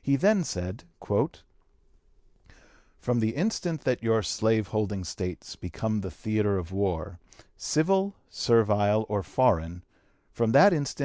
[0.00, 0.84] He then said:
[3.00, 7.18] "From the instant that your slave holding States become the theatre of war,
[7.56, 9.82] civil, servile, or foreign,
[10.30, 11.04] from that instant